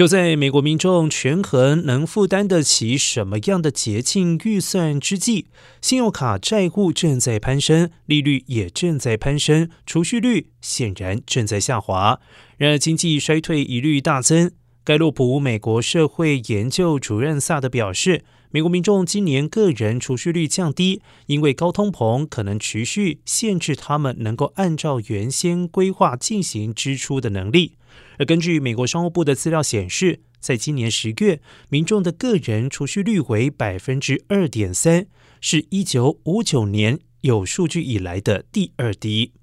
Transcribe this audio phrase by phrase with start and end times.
[0.00, 5.44] 就在美国民众权衡能负担得起什么样的节庆预算之际，
[5.82, 12.18] 信用卡债务正在攀升，利率也正在攀升，储蓄率显然正在下滑。
[12.56, 14.50] 然而，经济衰退疑虑大增。
[14.82, 18.24] 盖洛普美国社会研究主任萨德表示。
[18.52, 27.76] 美国民众今年个人储蓄率降低，因为高通膨可能持续限制他们能够按照原先规划进行支出的能力。
[28.18, 35.06] 而根据美国商务部的资料显示，在今年十月，民众的个人储蓄率为百分之二点三，
[35.40, 39.34] 是一九五九年有数据以来的第二低。